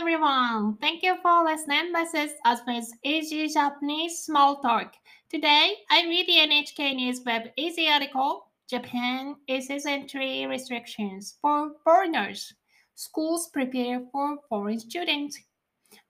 [0.00, 0.78] everyone.
[0.80, 1.92] Thank you for listening.
[1.92, 4.94] This is Asmi's Easy Japanese Small Talk.
[5.28, 12.54] Today, I read the NHK News Web Easy article Japan eases entry restrictions for foreigners.
[12.94, 15.38] Schools prepare for foreign students.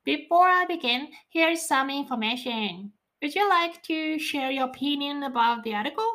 [0.05, 2.93] Before I begin, here's some information.
[3.21, 6.13] Would you like to share your opinion about the article?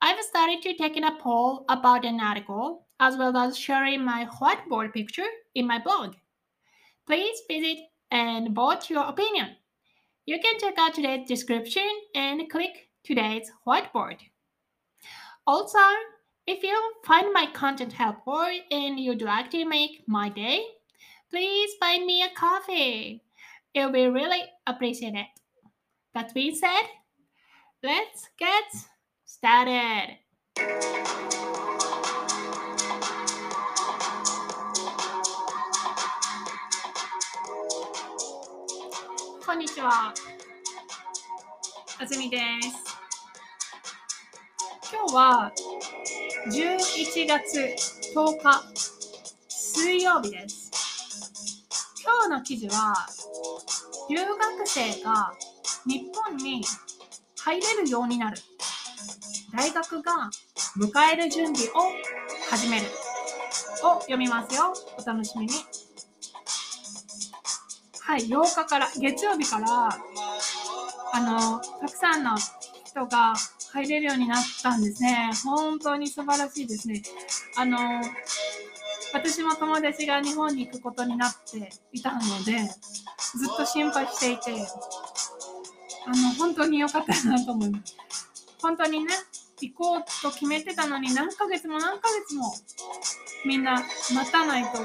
[0.00, 4.94] I've started to taking a poll about an article as well as sharing my whiteboard
[4.94, 6.14] picture in my blog.
[7.08, 7.78] Please visit
[8.10, 9.56] and vote your opinion.
[10.26, 14.18] You can check out today's description and click today's whiteboard.
[15.46, 15.78] Also,
[16.46, 20.62] if you find my content helpful and you'd like to make my day,
[21.30, 23.22] please buy me a coffee.
[23.72, 25.28] It will be really appreciated.
[26.12, 26.82] That being said,
[27.82, 28.64] let's get
[29.24, 30.18] started.
[39.48, 40.12] こんにちは。
[41.98, 42.84] あずみです。
[44.92, 45.52] 今日は
[46.52, 47.58] 11月
[48.14, 48.62] 10日
[49.48, 50.70] 水曜日です。
[52.04, 52.92] 今日の記事は
[54.10, 55.32] 留学生が
[55.86, 56.62] 日本に
[57.38, 58.36] 入れるようになる。
[59.56, 60.28] 大学が
[60.76, 61.90] 迎える準備を
[62.50, 62.86] 始める。
[63.82, 64.74] を読みますよ。
[64.98, 65.52] お楽しみに。
[68.08, 69.90] はい、8日から、月曜日から、
[71.12, 72.38] あの、たくさんの
[72.82, 73.34] 人が
[73.74, 75.30] 入れるようになったんですね。
[75.44, 77.02] 本当に素晴らしいですね。
[77.58, 77.76] あの、
[79.12, 82.60] 私も友達が日本に行くことになっていたので、
[83.36, 84.52] ずっと心配していて、
[86.06, 87.94] あの、本当に良かったなと思います。
[88.62, 89.12] 本当にね、
[89.60, 92.54] 行こうと決めてたのに何ヶ月も何ヶ月も
[93.44, 93.82] みんな
[94.14, 94.78] 待たないと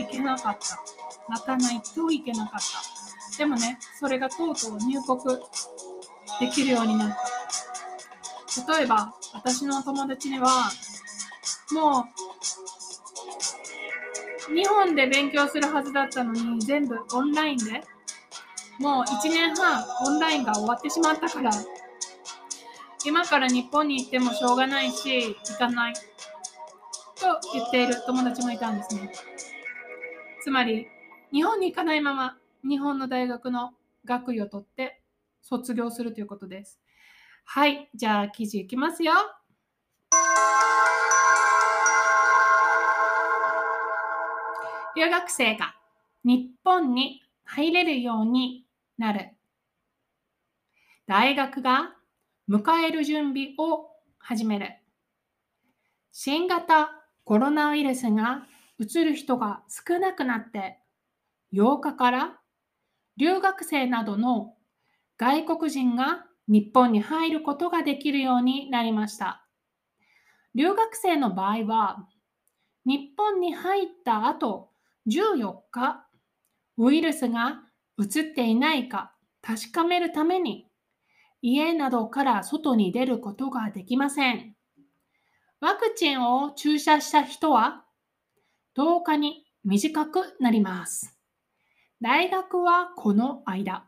[0.00, 1.01] いけなかった。
[1.28, 3.38] 待たないといけなかった。
[3.38, 5.18] でもね、それがとうとう入国
[6.40, 7.16] できるようになっ
[8.66, 8.72] た。
[8.74, 10.70] 例えば、私の友達には、
[11.72, 12.06] も
[14.50, 17.82] う、日本で勉強するはずだったのに、全部オンラインで、
[18.78, 21.50] もう1年半オンラインが終わってしまったから、
[23.04, 25.94] 今から日本に行ってもしょうがないし、行かない。
[25.94, 26.00] と
[27.54, 29.12] 言っている友達もいたんですね。
[30.42, 30.88] つまり、
[31.32, 33.72] 日本に行かないまま、日本の大学の
[34.04, 35.00] 学位を取って
[35.40, 36.78] 卒業するということです。
[37.46, 39.14] はい、じゃあ記事いきますよ。
[44.94, 45.74] 留学生が
[46.22, 48.66] 日本に入れるように
[48.98, 49.30] なる。
[51.06, 51.94] 大学が
[52.46, 53.88] 迎える準備を
[54.18, 54.76] 始める。
[56.12, 56.90] 新型
[57.24, 58.46] コロナウイルスが
[58.78, 60.81] うつる人が少なくなって
[61.52, 62.38] 8日から
[63.16, 64.54] 留学生などの
[65.18, 69.46] 外国人が日本に入ることができるようになりました。
[70.54, 72.06] 留学生の場合は
[72.84, 74.70] 日本に入った後
[75.08, 76.06] 14日
[76.78, 77.60] ウイルスが
[77.96, 80.66] うつっていないか確かめるために
[81.42, 84.54] 家などから外に出ることができません。
[85.60, 87.84] ワクチンを注射した人は
[88.76, 91.21] 10日に短くなります。
[92.02, 93.84] 大学はこの間、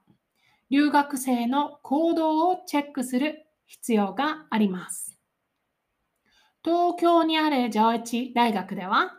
[0.71, 5.19] 留学生の行動をチェックする必要があります。
[6.65, 9.15] 東京にある上智大学では、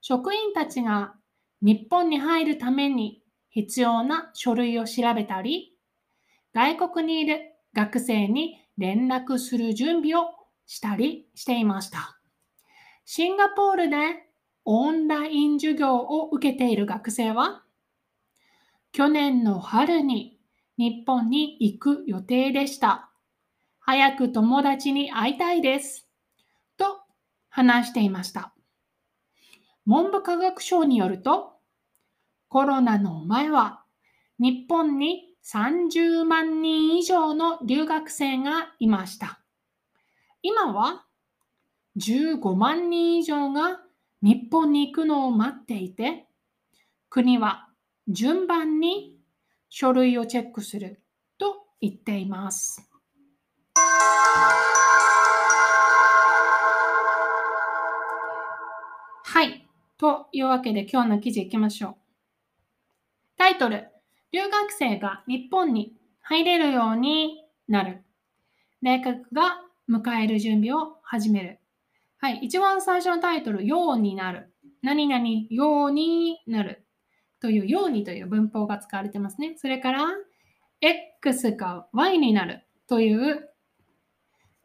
[0.00, 1.14] 職員たちが
[1.62, 5.76] 日本に入るために必要な書類を調べたり、
[6.52, 10.30] 外国にいる学生に連絡する準備を
[10.66, 12.18] したりしていました。
[13.04, 13.96] シンガポールで
[14.64, 17.62] オンライン授業を受けている学生は、
[18.96, 20.38] 去年の春に
[20.78, 23.10] 日本に行く予定でした。
[23.78, 26.08] 早く友達に会いたいです。
[26.78, 27.00] と
[27.50, 28.54] 話していました。
[29.84, 31.58] 文部科学省によると、
[32.48, 33.84] コロナの前は
[34.38, 39.42] 日本に30万人以上の留学生がいました。
[40.40, 41.04] 今は
[41.98, 43.78] 15万人以上が
[44.22, 46.24] 日本に行くのを待っていて、
[47.10, 47.65] 国は
[48.08, 49.16] 順番に
[49.68, 51.02] 書類をチェックする
[51.38, 52.88] と言っています。
[59.24, 59.66] はい。
[59.98, 61.96] というわけで今日の記事いきましょう。
[63.36, 63.88] タイトル、
[64.30, 68.04] 留学生が日本に入れるようになる。
[68.84, 71.58] 大学が迎える準備を始める。
[72.18, 72.38] はい。
[72.42, 74.52] 一番最初のタイトル、ようになる。
[74.80, 76.85] 何々ようになる。
[77.40, 79.54] というようにという文法が使われてますね。
[79.56, 80.06] それから、
[80.80, 83.50] X が Y になるという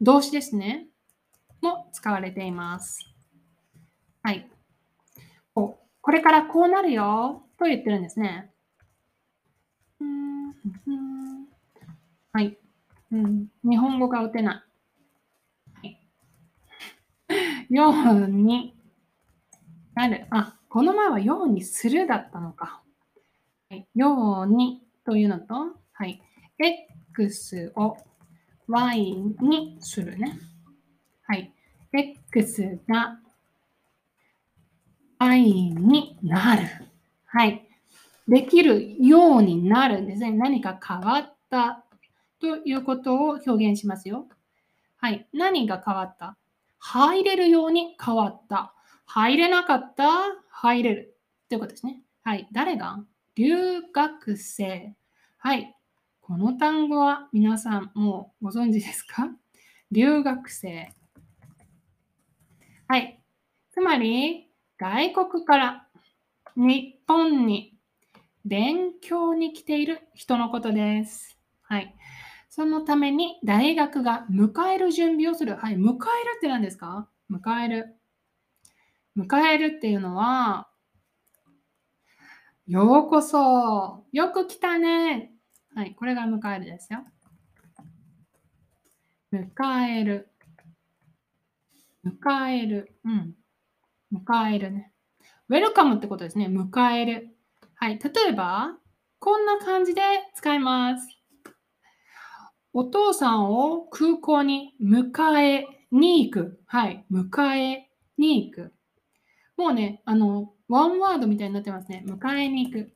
[0.00, 0.88] 動詞ですね。
[1.60, 3.08] も使われています。
[4.22, 4.48] はい。
[5.54, 8.50] これからこうなるよと言ってるんですね。
[12.32, 12.58] はい。
[13.12, 14.64] 日本語が打てな
[15.78, 15.96] い。
[17.70, 18.74] ように
[19.94, 20.26] なる。
[20.30, 22.80] あ、この前はようにするだったのか。
[23.68, 25.54] はい、ようにというのと、
[25.92, 26.22] はい。
[27.14, 27.98] x を
[28.68, 30.38] y にするね。
[31.24, 31.52] はい。
[31.92, 33.18] x が
[35.18, 36.62] y になる。
[37.26, 37.68] はい。
[38.26, 40.30] できるようになるんですね。
[40.32, 41.84] 何か変わった
[42.40, 44.26] ということを表現しますよ。
[44.96, 45.28] はい。
[45.34, 46.38] 何が変わった？
[46.78, 48.74] 入れるように変わった。
[49.14, 50.08] 入れなかった
[50.48, 51.18] 入れる。
[51.50, 52.00] ということですね。
[52.22, 52.48] はい。
[52.50, 53.04] 誰が？
[53.34, 54.94] 留学生。
[55.36, 55.76] はい。
[56.22, 59.28] この単語は皆さんもうご存知ですか？
[59.90, 60.94] 留学生。
[62.88, 63.20] はい。
[63.70, 64.48] つまり、
[64.78, 65.86] 外国から
[66.56, 67.76] 日本に
[68.46, 71.36] 勉強に来ている人のことです。
[71.60, 71.94] はい。
[72.48, 75.56] そのために大学が迎える準備をする。
[75.56, 75.74] はい。
[75.74, 75.98] 迎える
[76.38, 77.10] って何ですか？
[77.30, 77.96] 迎える。
[79.16, 80.68] 迎えるっていうのは、
[82.66, 84.04] ようこそ。
[84.12, 85.32] よく来たね。
[85.74, 85.94] はい。
[85.94, 87.04] これが迎えるですよ。
[89.32, 90.30] 迎える。
[92.06, 92.94] 迎える。
[93.04, 93.34] うん。
[94.12, 94.92] 迎えるね。
[95.48, 96.46] ウェルカムってことですね。
[96.46, 97.36] 迎える。
[97.74, 97.98] はい。
[97.98, 98.78] 例えば、
[99.18, 100.00] こんな感じで
[100.34, 101.06] 使います。
[102.72, 106.60] お父さんを空港に迎えに行く。
[106.66, 107.04] はい。
[107.10, 108.72] 迎えに行く。
[109.62, 112.02] もうね、あの、ワンワードみたいになってますね。
[112.04, 112.92] 迎えに行く。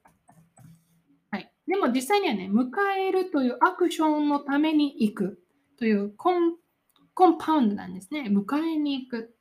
[1.31, 1.53] はい。
[1.69, 2.67] でも実際にはね、迎
[2.99, 5.39] えるというアクションのために行く
[5.79, 6.57] というコン
[7.15, 8.23] コンパウンドなんですね。
[8.23, 9.37] 迎えに行く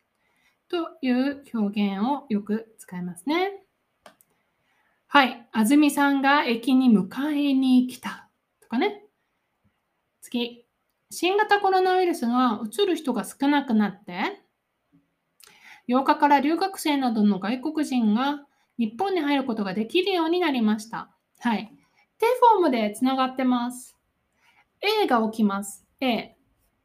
[0.70, 3.64] という表現をよく使いますね。
[5.08, 5.48] はい。
[5.52, 8.30] 安住さんが駅に迎えに来た
[8.62, 9.04] とかね。
[10.22, 10.64] 次。
[11.10, 14.45] 新型コロナウイルスがうつる人が少なくなって、
[15.88, 18.46] 8日から留学生などの外国人が
[18.78, 21.10] 日本に入ることができるようになりました。
[21.40, 21.72] はい。
[22.18, 23.98] テフォームでつながってます。
[25.04, 25.86] A が起きます。
[26.00, 26.36] A。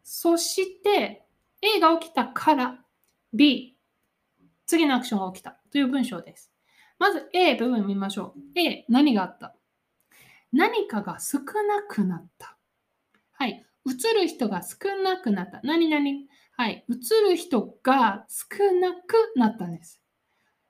[0.03, 1.25] そして、
[1.63, 2.85] A が起きたから
[3.33, 3.77] B。
[4.67, 6.53] 次のアクションが起きたという文章です。
[6.99, 8.41] まず A 部分見ましょう。
[8.59, 9.55] A、何があった？
[10.53, 12.57] 何かが少なくなった。
[13.33, 13.65] はい。
[13.87, 15.61] 映る人が少なくなった。
[15.63, 16.05] 何々？
[16.61, 16.85] はい。
[16.91, 20.03] 映る人が少なくなったんです。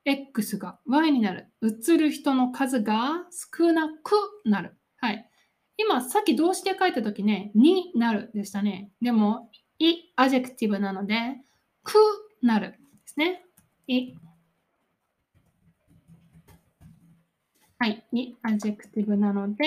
[0.04, 1.48] X が Y になる。
[1.62, 4.12] 映る人の数が少なく
[4.44, 4.76] なる。
[4.98, 5.28] はい。
[5.76, 8.92] 今、さっき動詞で書いたときね、になるでしたね。
[9.02, 9.50] でも、
[9.80, 11.16] い、 adjective なので、
[11.82, 11.94] く
[12.40, 12.76] なるで
[13.06, 13.44] すね。
[13.88, 14.14] い。
[17.78, 18.06] はい。
[18.12, 19.64] い、 adjective なので、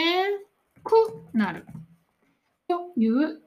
[0.85, 0.93] く
[1.33, 1.65] なる。
[2.69, 3.42] という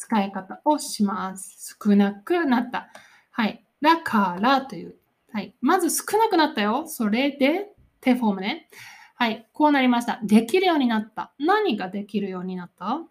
[0.00, 1.76] 使い方をします。
[1.78, 2.88] 少なくなった。
[3.30, 3.66] はい。
[3.82, 4.96] だからという。
[5.30, 5.54] はい。
[5.60, 6.86] まず少なくなったよ。
[6.88, 8.70] それで、手フォームね。
[9.14, 9.46] はい。
[9.52, 10.18] こうなりました。
[10.22, 11.34] できるようになった。
[11.38, 13.02] 何ができるようになった？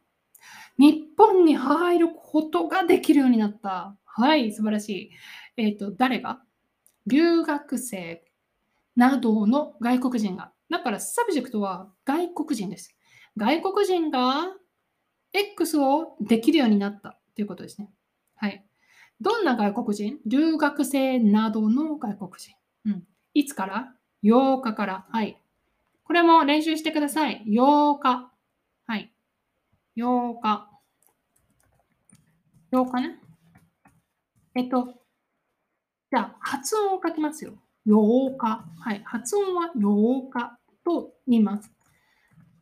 [0.79, 3.95] 日本に入ることができるようになった。
[4.03, 4.51] はい。
[4.51, 5.11] 素晴らしい。
[5.57, 6.41] えっ、ー、と、誰が？
[7.05, 8.23] 留学生
[8.95, 10.51] などの外国人が。
[10.71, 12.95] だから、 subject は外国人です。
[13.37, 14.55] 外国人が
[15.33, 17.91] X をできるようになったということですね。
[18.35, 18.65] はい。
[19.21, 20.19] どんな外国人？
[20.25, 22.55] 留学生などの外国人。
[22.85, 23.03] うん。
[23.33, 23.93] いつから
[24.23, 25.05] ?8 日から。
[25.09, 25.41] はい。
[26.03, 27.43] これも練習してください。
[27.47, 28.31] 8日。
[28.87, 29.13] はい。
[29.97, 30.69] 8日。
[32.71, 33.19] 8日ね。
[34.55, 34.93] えっと、
[36.11, 37.53] じゃあ、発音を書きますよ。
[37.87, 38.65] 8日。
[38.79, 39.03] はい。
[39.05, 41.71] 発音は8日と言います。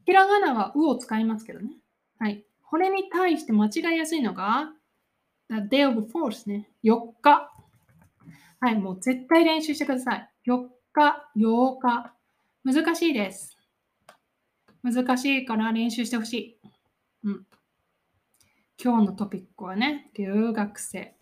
[0.05, 1.71] ひらがなはうを使いますけどね。
[2.19, 2.45] はい。
[2.69, 4.73] これに対して間違いやすいのが、
[5.49, 6.69] The day of f o r c e ね。
[6.83, 7.49] 4日。
[8.59, 10.29] はい、もう絶対練習してください。
[10.45, 12.13] 4日、8日。
[12.65, 13.57] 難しいです。
[14.83, 16.59] 難しいから練習してほしい。
[17.23, 17.47] うん。
[18.83, 21.15] 今日のトピックはね、留学生。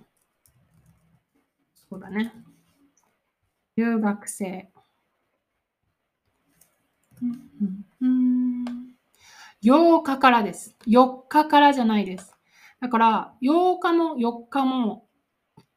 [1.87, 2.33] そうだね。
[3.77, 4.71] 留学生。
[7.21, 8.84] うんうん
[9.65, 10.75] 8日からです。
[10.85, 12.31] 4日からじゃないです。
[12.79, 15.07] だから、8日も4日も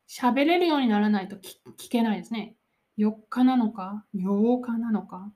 [0.07, 2.54] 喋れるようにならないと聞けないですね。
[2.99, 5.33] 4日なのか ?8 日なのか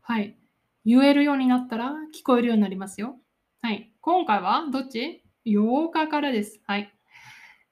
[0.00, 0.38] はい。
[0.86, 3.16] 言えるようになったら聞こえるようになりますよ。
[3.60, 3.92] はい。
[4.00, 6.58] 今回はどっち ?8 日からです。
[6.66, 6.90] はい。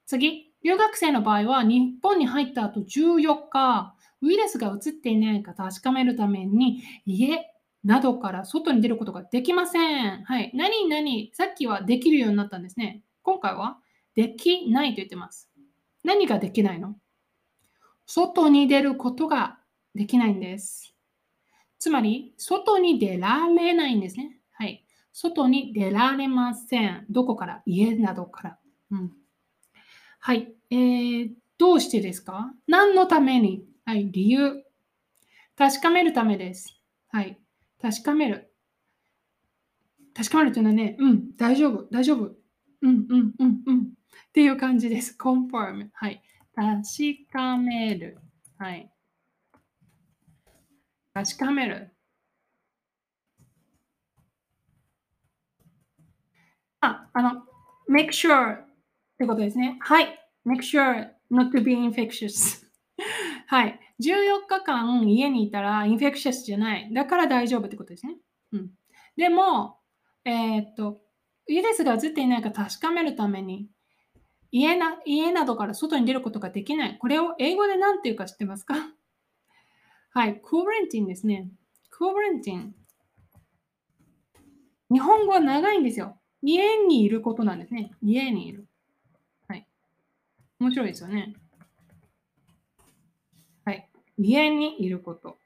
[0.05, 0.53] 次。
[0.63, 7.49] 留学生の場合は日本に入った後14日、ウイルスが移っていないか確かめるために家
[7.83, 10.23] などから外に出ることができません。
[10.23, 10.51] はい。
[10.53, 13.03] 何々、さっきはできるようになったんですね。
[13.23, 13.79] 今回は
[14.15, 15.49] できないと言ってます。
[16.03, 16.95] 何ができないの？
[18.05, 19.59] 外に出ることが
[19.95, 20.93] できないんです。
[21.77, 24.39] つまり、外に出られないんですね。
[24.51, 24.83] はい。
[25.13, 27.05] 外に出られません。
[27.09, 27.61] どこから？
[27.65, 28.59] 家などから。
[28.91, 29.11] うん。
[30.19, 30.53] はい。
[30.69, 32.51] えー、どうしてですか？
[32.67, 33.63] 何のために？
[33.85, 34.09] はい。
[34.11, 34.63] 理由。
[35.57, 36.77] 確かめるためです。
[37.09, 37.39] はい。
[37.81, 38.53] 確かめる。
[40.13, 42.35] 確かめるというのはね、うん、大丈夫、大丈夫。
[42.81, 43.79] うん、うん、うん、うん。
[43.81, 45.15] っていう感じです。
[45.17, 45.89] confirm。
[45.93, 46.21] はい。
[46.55, 46.81] 確
[47.31, 48.19] かめる。
[48.57, 48.91] はい。
[51.13, 51.95] 確かめる。
[56.81, 57.43] あ、あの、
[57.89, 58.67] make sure っ
[59.17, 59.77] てことですね。
[59.81, 60.19] はい。
[60.45, 62.65] make sure not to be infectious
[63.47, 63.79] はい。
[64.01, 66.89] 14日間家にいたらインフェクシャスじゃない。
[66.93, 68.17] だから大丈夫ってことですね。
[68.53, 68.69] うん。
[69.17, 69.77] でも、
[70.25, 71.01] えー、っと、
[71.47, 73.67] ウイルスが移っていないか確かめるために
[74.51, 76.97] 家な、家などから外に出ることができない。
[76.97, 78.75] これを英語で何て言うか知ってますか？
[80.11, 80.39] はい。
[80.41, 81.51] クオレンティンですね。
[81.89, 82.75] クオレンティン。
[84.91, 86.17] 日本語は長いんですよ。
[86.41, 87.91] 家にいることなんですね。
[88.01, 88.67] 家にいる。
[89.47, 89.67] はい。
[90.59, 91.35] 面白いですよね。
[94.21, 95.37] 家にいること。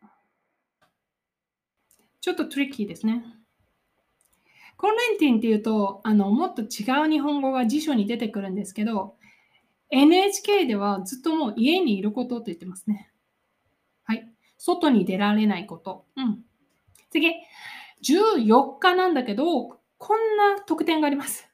[2.21, 3.23] ちょっとトリッキーですね。
[4.77, 9.15] コンレンティンっていうと、あの、もっと違う日本語が辞書に出てくるんですけど、
[9.91, 13.11] NHK ではずっともう家にいることと言ってますね。
[14.05, 14.27] はい。
[14.57, 16.05] 外に出られないこと。
[16.15, 16.39] うん。
[17.11, 17.29] 次。
[18.01, 21.47] 14日なんだけど、こんな特典があります。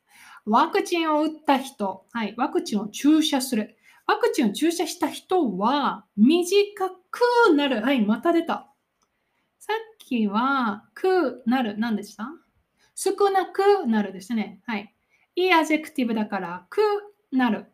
[0.46, 2.06] ワクチンを打った人。
[2.14, 2.34] はい。
[2.38, 3.76] ワクチンを注射する。
[4.10, 7.84] ワクチンを注射した人は短くなる。
[7.84, 8.02] はい。
[8.04, 8.74] また出た。
[9.60, 11.78] さっきは、くなる。
[11.78, 12.26] 何でした？
[12.96, 14.62] 少なくなるですね。
[14.66, 14.96] はい。
[15.36, 16.82] い adjective だから、く
[17.32, 17.68] なる。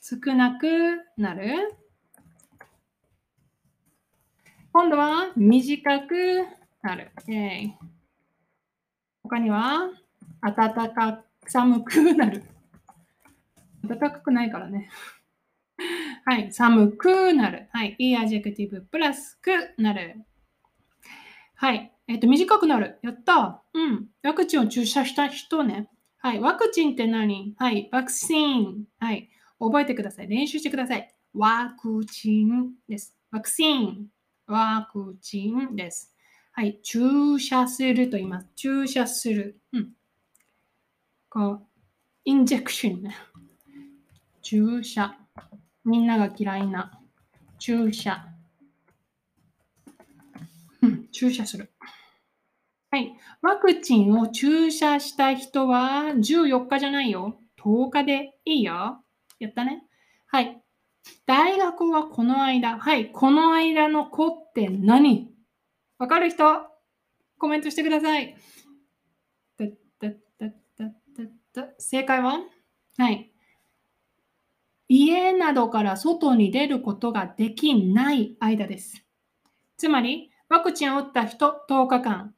[0.00, 1.74] 少なくなる。
[4.72, 6.46] 今度は短く
[6.80, 7.10] なる。
[7.28, 7.74] え、
[9.24, 9.90] 他には、
[10.42, 12.44] 暖かく、寒くなる。
[13.84, 14.88] 暖かくないからね。
[16.24, 16.52] はい。
[16.52, 17.68] 寒くなる。
[17.72, 17.96] はい。
[17.98, 20.24] い adjective プラスくなる。
[21.54, 21.92] はい。
[22.08, 22.98] えっ、と、短くなる。
[23.02, 23.62] やった。
[23.74, 24.08] うん。
[24.22, 25.88] ワクチンを注射した人ね。
[26.18, 26.40] はい。
[26.40, 27.54] ワクチンって何？
[27.58, 27.88] はい。
[27.92, 28.84] ワクチン。
[28.98, 29.30] はい。
[29.58, 30.28] 覚えてください。
[30.28, 31.14] 練習してください。
[31.34, 33.16] ワクチンです。
[33.30, 34.08] ワクチン。
[34.46, 36.14] ワクチンです。
[36.52, 36.80] はい。
[36.82, 38.48] 注射すると言います。
[38.54, 39.60] 注射する。
[39.72, 39.92] うん。
[41.28, 41.66] こう、
[42.24, 43.16] インジェクションね。
[44.42, 45.16] 注射。
[45.84, 47.00] みんなが嫌いな
[47.58, 48.24] 注射。
[50.82, 51.72] うん、注射する。
[52.90, 53.16] はい。
[53.40, 57.38] ワクチンを注射した人は14日じゃないよ。
[57.60, 59.02] 10日でいいよ。
[59.38, 59.84] やったね。
[60.26, 60.62] はい。
[61.26, 62.78] 大学はこの間。
[62.78, 63.10] はい。
[63.10, 65.32] この間の子って何？
[65.98, 66.44] わかる人？
[67.38, 68.36] コメントしてください。
[71.78, 72.40] 正解は？
[72.98, 73.31] はい。
[74.94, 79.02] 家などから外に出ることができない間です。
[79.78, 82.34] つまり、ワクチンを打った人10日間。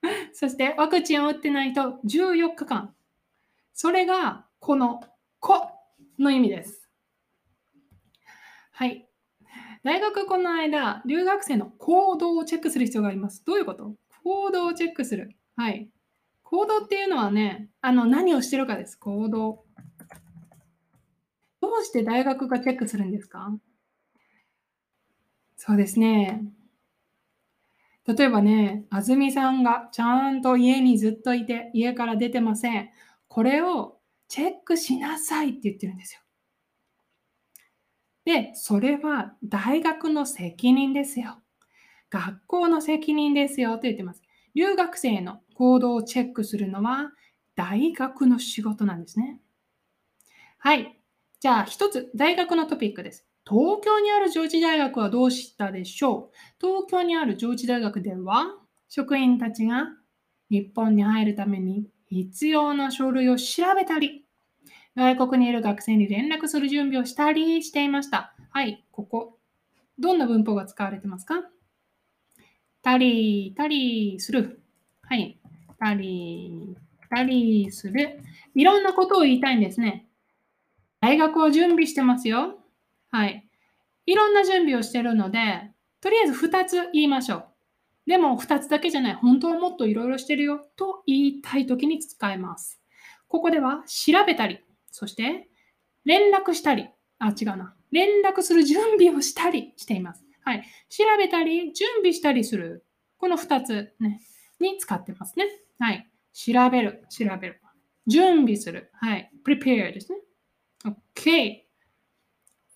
[0.34, 2.94] そしてワクチンを打ってない人14日間。
[3.72, 5.02] それがこの
[5.40, 5.66] 子
[6.18, 6.90] の意味です。
[8.72, 9.08] はい。
[9.82, 13.42] 大学この間、留学生の行動をチェックする必要があります。
[13.46, 13.96] どういうこと？
[14.22, 15.34] 行動をチェックする。
[15.56, 15.88] はい。
[16.42, 18.96] 行動っていうのはね、あの何をしてるかです。
[18.96, 19.64] 行動。
[21.74, 23.50] どうして大学がチェックするんですか？
[25.56, 26.44] そうですね。
[28.06, 32.90] 例えばね、安住さんがちゃんと家にずっといて、家から出てません。
[33.26, 33.96] これを
[34.28, 36.20] チェックしなさいって言ってるんですよ。
[38.26, 41.38] で、それは大学の責任ですよ。
[42.10, 44.20] 学校の責任ですよと言ってます。
[44.54, 47.12] 留学生の行動をチェックするのは
[47.54, 49.40] 大学の仕事なんですね。
[50.58, 51.01] はい。
[51.42, 53.26] じゃあ一つ大学のトピックです。
[53.44, 56.64] 東京にある上智大学はどうしたでしょう？
[56.64, 58.44] 東京にある上智大学では、
[58.88, 59.86] 職員たちが
[60.50, 64.24] 日本に入るために必要な書類を調べたり、
[64.94, 68.36] 外国にいる学生に連絡する準備をしたりしていました。
[68.50, 69.40] はい、ここ。
[69.98, 71.42] どんな文法が使われてますか？
[72.82, 74.62] たり、たりする。
[75.02, 75.40] はい。
[75.80, 76.76] たり、
[77.10, 78.20] たりする。
[78.54, 80.06] いろんなことを言いたいんですね。
[81.02, 82.60] 大学を準備してますよ。
[83.10, 83.44] はい。
[84.06, 87.44] いろんな準備をしてるので、とりあえず2つ言いましょう。
[88.06, 89.14] でも2つだけじゃない。
[89.14, 92.80] 本当はもっといろいろしてるよと言いたいときに使えます。
[93.26, 94.60] ここでは調べたり、
[94.92, 95.48] そして
[96.04, 97.74] 連絡したり、あ、違うな。
[97.90, 100.24] 連絡する準備をしたりしています。
[100.44, 100.62] はい。
[100.88, 102.86] 調べたり、準備したりする。
[103.18, 104.20] この2つね、
[104.60, 105.46] に使ってますね。
[105.80, 106.08] はい。
[106.32, 107.60] 調べる、調べる。
[108.06, 108.92] 準備する。
[108.94, 109.32] はい。
[109.44, 110.18] prepare ですね。
[110.84, 111.62] OK。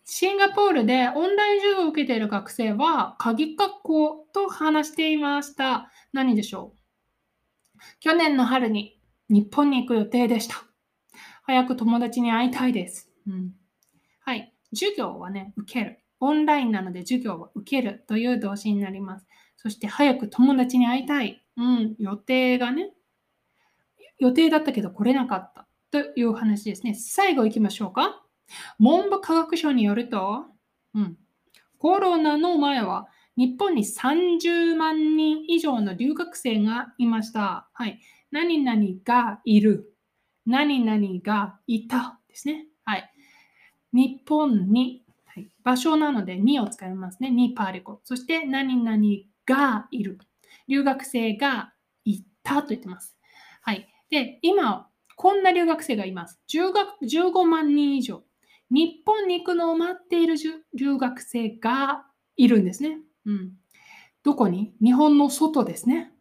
[0.05, 5.91] シンガポールでオンライン授業を受けている学生は、鍵学校と話していました。
[6.13, 7.79] 何でしょう？
[8.01, 10.57] 去年の春に日本に行く予定でした。
[11.43, 13.11] 早く友達に会いたいです。
[13.27, 13.53] うん、
[14.21, 14.53] はい。
[14.75, 16.01] 授業はね、受ける。
[16.21, 19.27] オンラインなので授業を受けるという動詞になります。
[19.57, 21.43] そして早く友達に会いたい。
[21.57, 22.91] うん、予定がね、
[24.19, 26.95] 予定だったけど来れなかったという話ですね。
[26.95, 28.23] 最後行きましょうか。
[28.79, 30.45] 文部科学省によると、
[30.95, 31.17] うん、
[31.79, 37.69] コロナの前は日本に30万人以上の留学生がいました。
[37.73, 38.01] はい。
[38.31, 39.93] 何々がいる。
[40.47, 42.67] 何々がいたですね。
[42.85, 43.13] はい。
[43.93, 47.29] 日本に、はい、場所なので2を使いますね。
[47.29, 48.01] 2パーリコ。
[48.05, 48.99] そして何々
[49.47, 50.19] がいる。
[50.69, 51.73] 留学生が
[52.05, 53.17] いたと言ってます。
[53.63, 53.89] はい。
[54.11, 56.39] で、今、こんな留学生がいます。
[56.53, 58.23] 15万人以上。
[58.71, 60.35] 日本に行くのを待っている
[60.75, 62.07] 留学生が
[62.37, 62.99] いるんですね。
[63.25, 63.53] うん。
[64.23, 64.75] どこに？
[64.83, 66.13] 日本の外ですね。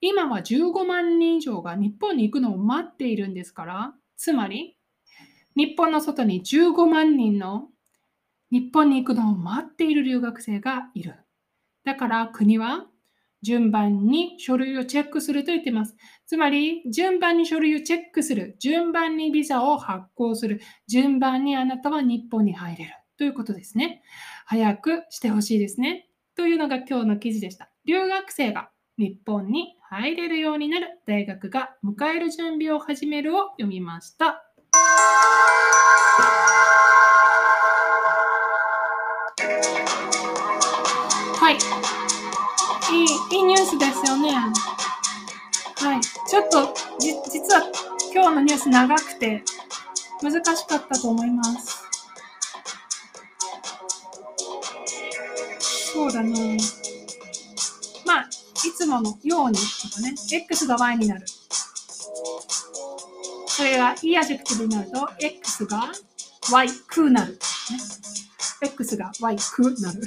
[0.00, 4.78] 今は15万人以上が日本に行くのを待っているんですから、つまり、
[5.54, 7.68] 日本の外に15万人の
[8.50, 11.16] 日本に行くのを待っている留学生がいる。
[11.84, 12.86] だから国は
[13.42, 15.96] 順番に書類をチェックすると言っています。
[16.26, 18.56] つまり、順番に書類をチェックする。
[18.58, 20.60] 順番にビザを発行する。
[20.86, 22.90] 順番にあなたは日本に入れる。
[23.16, 24.02] ということですね。
[24.46, 26.08] 早くしてほしいですね。
[26.36, 27.70] というのが今日の記事でした。
[27.84, 34.44] 留学生が日本に入れるようになる大学が迎える準備を始めるを読みました。
[42.92, 44.32] いい、いいニュースですよね。
[44.32, 46.00] はい。
[46.00, 47.62] ちょっと、じ、実は
[48.12, 49.44] 今日のニュース長くて
[50.20, 51.80] 難しかったと思います。
[55.92, 56.58] そうだね。
[58.04, 58.28] まあ、い
[58.76, 61.26] つものようにとかね、X が Y になる。
[63.46, 65.92] それがい adjective になると、X が
[66.50, 67.32] Y くなる。
[67.32, 67.38] ね、
[68.62, 70.00] X が Y くなる。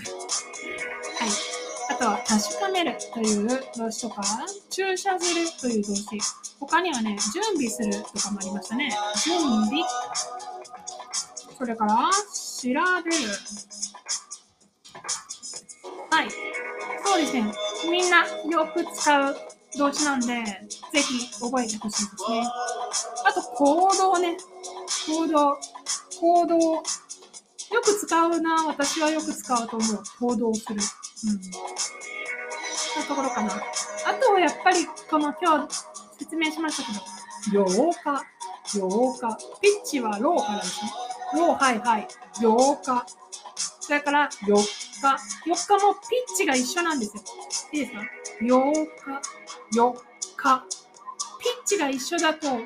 [2.11, 4.21] 確かめるという動詞とか、
[4.69, 6.05] 注射するという動詞。
[6.59, 8.91] 他にはね、準備するとかもありましたね。
[9.23, 9.83] 準備。
[11.57, 13.17] それから、調べる。
[16.09, 16.29] はい。
[17.05, 17.53] そうですね。
[17.89, 19.35] みんなよく使う
[19.77, 22.43] 動詞なんで、ぜひ覚えてほしいですね。
[23.25, 24.37] あと、行動ね。
[25.07, 25.57] 行動。
[26.19, 26.57] 行動。
[26.75, 26.83] よ
[27.81, 28.67] く使うな。
[28.67, 30.03] 私はよく使うと思う。
[30.19, 30.79] 行動する。
[31.25, 31.41] うん。
[32.99, 33.51] なところかな。
[33.51, 35.85] あとはやっぱり、この今日
[36.19, 39.37] 説明しましたけど、8日、8日。
[39.61, 40.91] ピッチはローからですね。
[41.35, 42.07] ロー、はいはい。
[42.39, 43.05] 8日。
[43.79, 44.63] それから4日。
[45.45, 45.99] 4日もピ
[46.33, 47.23] ッチが一緒なんですよ。
[47.73, 47.99] いいですか
[48.41, 49.93] ?8 日、4
[50.37, 50.65] 日。
[51.39, 52.59] ピッチが一緒だと、よ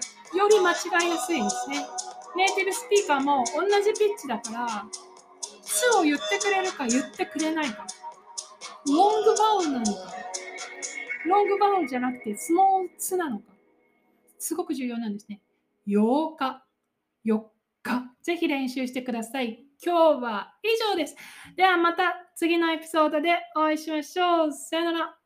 [0.50, 1.86] り間違いやすいんですね。
[2.36, 4.86] ネイティブスピーカーも同じピッチだから、
[5.64, 7.86] つを言ってくれるか言ってくれないか。
[8.90, 10.14] ロングバウンなのか、
[11.26, 13.54] ロングバウンじゃなくてスモーツなのか、
[14.40, 15.42] すごく重要なんですね。
[15.88, 16.66] 8日、
[17.26, 17.42] 4
[17.84, 19.66] 日、ぜひ練習してください。
[19.84, 21.16] 今日は以上です。
[21.56, 24.54] ではまた次のエピソードでお会いしましょう。
[24.54, 25.17] さよなら。